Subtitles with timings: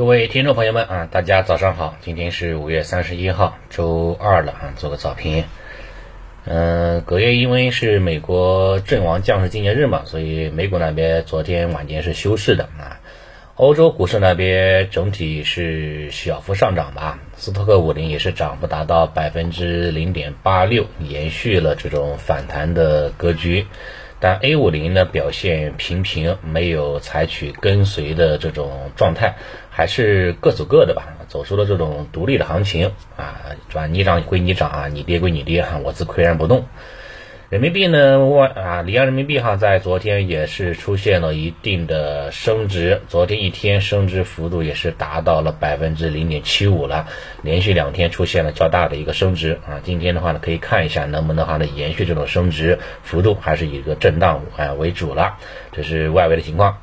[0.00, 5.44] 各位听众朋友们啊，大家早上好，今天是五月三十一号，周二了啊，做个早评。
[6.46, 12.98] 嗯，隔夜因为是美国阵亡将士纪念日嘛，所以美股那边昨天晚间是休市的啊。
[13.56, 23.66] 欧洲股市那边整体是小幅上涨吧，斯托克五零也是涨幅达到百分之零点八六，延续了这种反弹的格局。
[24.20, 29.34] 但 A 五零呢表现平平，没有采取跟随的这种状态，
[29.70, 33.86] 还是各走各的吧，走出了这种独立的行情啊，是吧？
[33.86, 36.66] 你涨归你涨啊，你跌归你跌哈，我自岿然不动。
[37.50, 47.08] 人民币呢，外啊，离岸人民币哈，在昨天也是出现了一定的升值，昨天一天升值幅度也是达到了百分之零点七五了，
[47.42, 49.80] 连续两天出现了较大的一个升值啊。
[49.82, 55.34] 今天的话呢，可以看一下能不能哈呢延续这种升值幅度，还是以一个震荡啊为主了，
[55.72, 56.78] 这是外围的情况。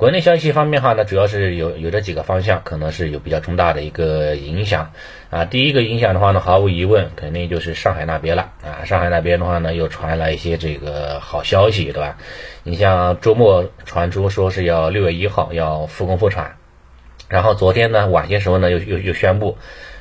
[0.00, 4.92] 国内消息方面哈呢，主要是有有这几个方向，可能是有比较重大的一个影响
[5.28, 5.44] 啊。
[5.44, 8.86] 第一个影响的话呢，毫无疑问肯定就是上海那边了啊。
[8.86, 12.16] 上海那边的话呢，又传来一些这个好消息，对吧？
[12.62, 16.56] 你像周末传出说是要六月一号要复工复产，
[17.28, 19.58] 然后昨天呢晚些时候呢又又又宣布，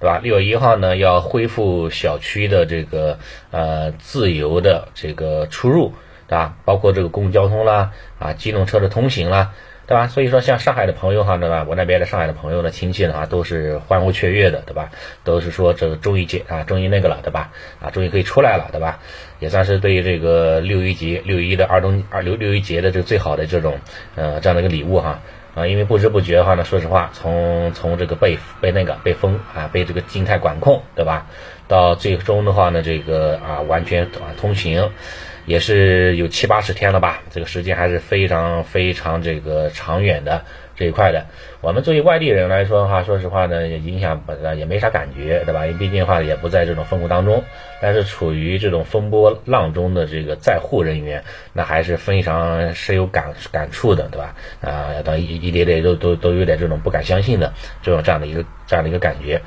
[0.00, 0.20] 对吧？
[0.22, 3.18] 六月一号呢要恢复小区的这个
[3.50, 5.92] 呃自由的这个出入，
[6.28, 6.56] 对吧？
[6.64, 9.52] 包括这个公共交通啦啊机动车的通行啦。
[9.92, 10.08] 对吧？
[10.08, 11.66] 所以说，像上海的朋友哈，对吧？
[11.68, 14.88] 我那边的上海的朋友呢，亲戚呢，都是欢呼雀跃的，对吧？
[15.22, 17.50] 都是说这个终于结啊，终于那个了，对吧？
[17.78, 19.00] 啊，终于可以出来了，对吧？
[19.38, 23.80] 也算是对这个六一节、六一的儿童二六六一节的这个最好的这种
[24.16, 25.20] 呃这样的一个礼物哈
[25.54, 31.26] 啊，因为不知不觉的话呢，说实话，从从这个被被那个被封啊，被这个静态管控，对吧？
[31.68, 34.90] 到最终的话呢，这个啊完全啊通行。
[35.46, 40.44] 也是有七八十天了吧，这个时间还是非常非常这个长远的
[40.76, 41.26] 这一块的。
[41.60, 45.66] 我们作为外地人来说的话，说实话呢，影响本来也没啥感觉，对吧？
[45.66, 47.42] 因为毕竟的话也不在这种风口当中，
[47.80, 51.22] 但是处于这种风波浪中的这个在沪人员，
[51.52, 54.34] 那还是非常深有感感触的，对吧？
[54.60, 57.52] 啊，等一一点点都都都有点这种不敢相信的
[57.82, 59.40] 这种这样的一个这样的一个感觉。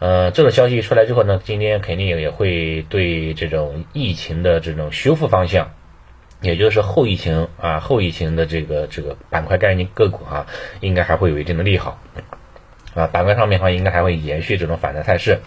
[0.00, 5.72] 呃，这个消息出来之后呢，今天肯定也会对这种疫情的这种修复方向，
[6.40, 10.46] 也就是后疫情啊后疫情的这个这个板块概念个股啊，
[10.80, 12.00] 应该还会有一定的利好
[12.94, 13.08] 啊。
[13.08, 15.40] 板块上面的话，应该还会延续这种反弹态势。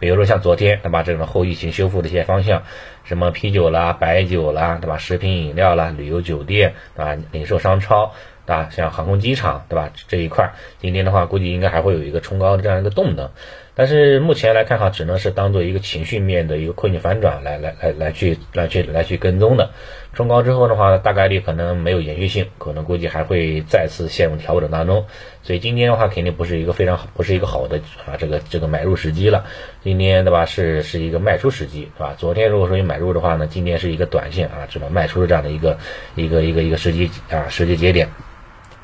[0.00, 2.64] 比如说像昨天对吧，这种后疫情修复的一些方向，
[3.04, 4.98] 什么啤酒啦、白酒啦，对吧？
[4.98, 7.16] 食品饮料啦、旅游酒店对吧？
[7.30, 8.12] 零售商超
[8.46, 8.68] 对吧？
[8.72, 9.92] 像航空机场对吧？
[10.08, 13.30] 这一块今天的话，估计应该还会有一个冲高的这样一个动能。
[13.78, 19.70] 但是目前来看哈，只能是当做一个情绪面的一个困境反转来来来来去来去来去跟踪的，
[20.14, 25.04] 冲高之后的话，大概率可能没有延续性，可能估计还会再次陷入调整当中。
[25.42, 29.44] 所以今天的话，肯定不是一个非常好，不是一个好的啊这个这个买入时机了。
[29.84, 32.14] 今天对吧，是是一个卖出时机，对吧？
[32.16, 35.76] 昨天如果说你买入的话呢，今天是一个短线啊这种卖出的这样的一个
[36.14, 38.08] 一个一个一个时机啊时机节点，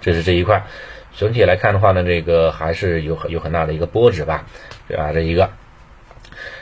[0.03, 0.63] 这是这一块。
[1.17, 4.47] 整体来看的话呢，这个还是有很有很大的一个波折吧，
[4.89, 5.13] 对吧？
[5.13, 5.51] 这一个，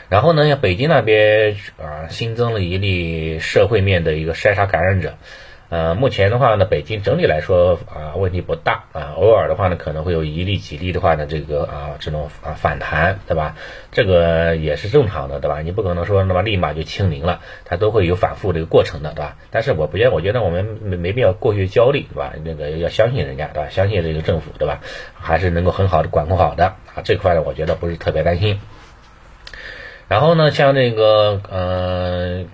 [0.09, 5.17] 然后呢，北京那边啊，新增了一例社会面的一个筛查感染者。
[5.71, 13.55] 呃，目前的话呢，北京整体来说啊问题不大啊，偶尔的话呢可能会有一例几例的话呢，这个啊这种啊反弹，对吧？
[13.93, 15.63] 这个也是正常的，对吧？
[15.63, 19.37] 你不可能说那么立马就清零了，它都会有反复这个过程的，对吧？
[19.53, 22.33] 但是我不觉得，我觉得我们没没必要过于焦虑，对吧？
[22.45, 23.69] 那个要相信人家，对吧？
[23.71, 24.81] 相信这个政府，对吧？
[25.15, 28.59] 还是能够很好的管控好的啊，这块呢，我觉得不是特别担心。
[30.09, 32.45] 然后呢，像这个呃。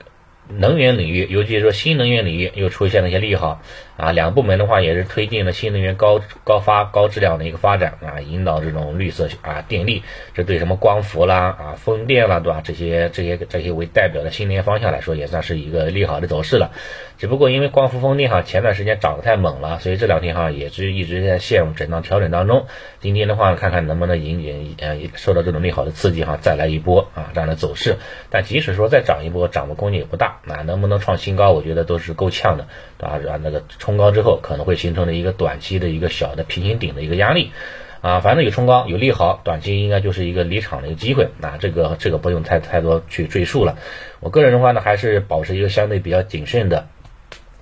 [0.49, 3.63] 能源领域，尤其是说新能源领域，又出现了一些利好。
[3.97, 4.13] 啊。
[4.13, 10.03] 两部门的话，也是推进了新能源高高发高质量的一个发展啊，引导这种绿色啊电力。
[10.35, 12.61] 这对什么光伏啦啊风电啦，对吧？
[12.65, 16.73] 这些这些这些为代表的新能源方向来说，也算是一个利好的走势了。
[17.19, 22.67] 只不过因为光伏风电哈前段时间涨得太猛了，所以这两天哈也是一直在陷入震荡调整当中。
[23.01, 27.97] 今天的话，看看能不能引引呃受到这种利好的刺激哈，再来一波啊这样的走势。
[28.29, 30.41] 但即使说再涨一波，涨的空间也不大。
[30.47, 32.67] 啊能不能创新高，我觉得都是够呛的，
[32.99, 33.39] 对吧？
[33.43, 37.53] 那个冲高之后可能会形成了一个短期的一个小的平行顶的一个压力
[38.01, 38.19] 啊。
[38.19, 41.29] 反正有冲高有利好，短期应该就是一个离场的一个机会。
[41.39, 43.79] 那这个这个不用太太多去赘述了。
[44.19, 46.89] 我个人的话呢，还是保持一个相对比较谨慎的。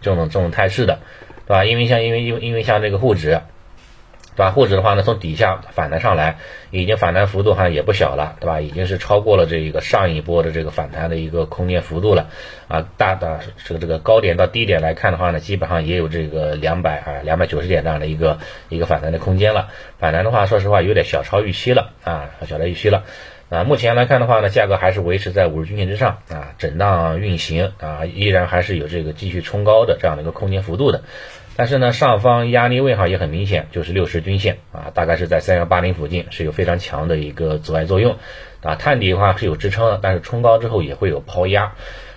[0.00, 0.98] 这种这种态势的，
[1.46, 1.64] 对吧？
[1.64, 3.40] 因为像因为因为因为像这个沪指，
[4.36, 4.50] 对吧？
[4.50, 6.38] 沪指的话呢，从底下反弹上来，
[6.70, 8.60] 已经反弹幅度好像也不小了，对吧？
[8.60, 12.28] 已经是超过了这个上一波的这个反弹的一个空间幅度了
[12.66, 12.86] 啊。
[12.96, 18.38] 大的这个这个高点到低点来看的话呢，基本上也有这个两百啊两百九十点这样的一个
[18.68, 19.68] 一个反弹的空间了。
[19.98, 23.04] 反弹的话，说实话有点小超预期了啊，小超预期了。
[23.50, 31.02] 啊，目前来看的话呢，价格还是维持在五日均线之上啊，震荡运行啊，依然还是有这个继续冲高的这样的一个空间幅度的。
[31.56, 38.16] 但是呢，上方压力位哈也很明显，就是六十均线啊，大概是在三幺八零附近是有非常强的一个阻碍作用
[38.62, 38.74] 啊。
[38.74, 41.72] 探底的话是有支撑的，但是冲高之后也会有抛压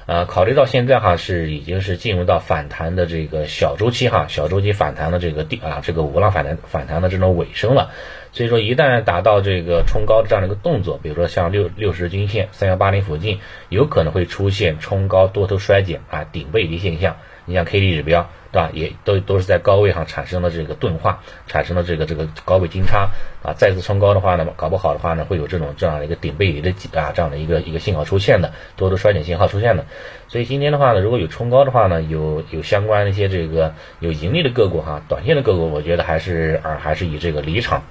[0.08, 0.26] 啊。
[0.26, 7.92] 考虑到现在哈是已经是进入到反弹的这个小周期哈，小周期反弹的这个地啊，这个五浪反弹反弹的这种尾声了。
[8.32, 13.40] 所以说，一旦达到这个冲高的这样的一个动作，比如说像六六十均线三幺八零附近，
[13.70, 17.18] 有可能会出现冲高多头衰减啊顶背离现象。
[17.46, 18.70] 你像 K D 指标，对吧？
[18.74, 23.10] 也都都是在高位上产生了这个钝化，产生了这个这个高位金叉
[23.44, 23.54] 啊。
[23.58, 29.86] 再次冲高的话呢，搞不好的话呢，会有这种这样的一个顶背离的啊这样的一个一个信号出现的，多头衰减信号出现的。
[30.28, 37.84] 所以今天的话呢，如果有冲高的话呢，有有相关的一些这个有盈利的个股哈，短线的个股，我觉得还是啊还是以这个离场。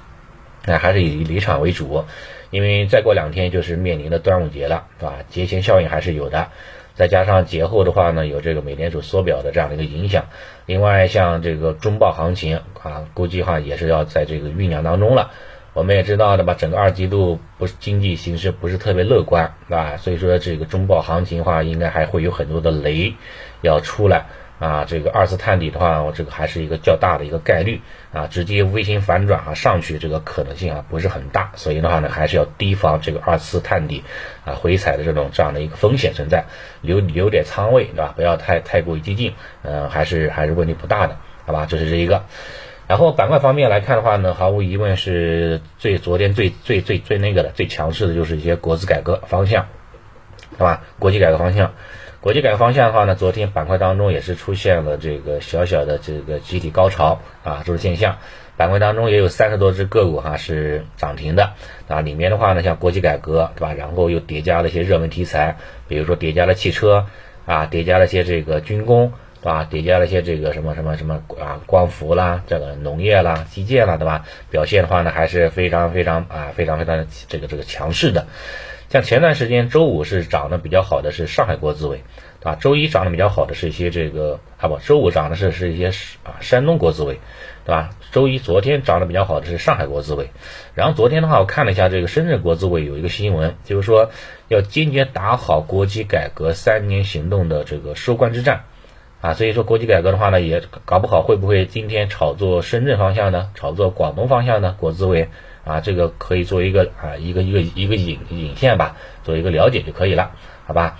[0.68, 2.06] 那还是以离场为主，
[2.50, 5.18] 因为再过两天就是面临的端午节了，是吧？
[5.28, 6.48] 节前效应还是有的，
[6.96, 10.24] 再加上节后的话呢，有这个美联储缩表的这样的一个影响。
[10.64, 15.30] 另外，像这个中报行情啊，估计话也是要在这个酝酿当中了。
[15.74, 23.14] 我们也知道的吧，整个二季度不是经济形势不是特别乐观，啊，所以说这个中报行情的话，应该还会有很多的雷
[23.60, 24.24] 要出来。
[24.58, 27.82] 啊，这个二次探底的话，我这个还是一个较大的一个概率
[28.12, 34.02] 啊，直接微型反转啊上去这个可能性啊不是很大，所以的话呢，还是要提防这个二次探底
[34.46, 36.46] 啊回踩的这种这样的一个风险存在，
[36.80, 38.14] 留留点仓位对吧？
[38.16, 41.66] 不要太太过于激进，嗯，还是还是问题不大的，好吧？
[41.68, 42.24] 这是这一个。
[42.88, 49.66] 然后板块方面来看的话呢，毫无疑问是最昨天最最最最那个的最强势的就是一些国资改革方向，
[50.52, 50.82] 对吧？
[50.98, 51.74] 国企改革方向。
[52.26, 58.16] 国际改革方向的话呢，昨天板块当中也是出现了这个小小的这个集体高潮啊，这种现象。
[58.56, 61.52] 板块当中也有三十多只个股哈是涨停的
[61.86, 63.74] 啊，里面的话呢，像国际改革对吧？
[63.74, 65.56] 然后又叠加了一些热门题材，
[65.86, 67.06] 比如说叠加了汽车
[67.44, 69.62] 啊，叠加了一些这个军工对吧？
[69.70, 74.24] 叠加了一些这个什么什么什么啊，光伏啦，这个农业啦，基建啦，对吧？
[74.50, 78.26] 表现的话呢，还是非常非常啊，非常非常这个这个强势的。
[78.88, 82.02] 像前段时间周五是涨得比较好的是上海国资委，
[82.40, 82.54] 对吧？
[82.54, 85.88] 周一涨得比较好的是一些这个啊不，周五涨的是是一些
[86.22, 87.18] 啊山东国资委，
[87.64, 87.90] 对吧？
[88.12, 90.30] 周一昨天涨得比较好的是上海国资委，
[90.74, 94.10] 然后昨天的话我看了一下这个深圳国资委有一个新闻，就是说
[94.48, 98.64] 要坚决打好国企改革三年行动的这个收官之战，
[99.26, 103.50] 啊，所以说国企改革的话呢，也搞不好会不会今天炒作深圳方向呢？
[103.54, 104.76] 炒作广东方向呢？
[104.78, 105.28] 国资委。
[105.64, 110.30] 啊，这个可以做一个啊，一个一个一个引引线吧，做一个了解就可以了，
[110.64, 110.96] 好吧？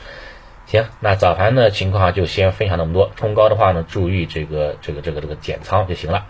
[0.66, 6.26] 行，那早盘的情况就先分享那么多，冲高的话呢，注意这个这个这个这个减仓就行了。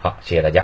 [0.00, 0.58] 好，谢谢大家。